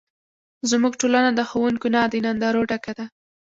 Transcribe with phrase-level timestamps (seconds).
[0.71, 3.05] زموږ ټولنه د ښوونکو نه، د نندارو ډکه ده.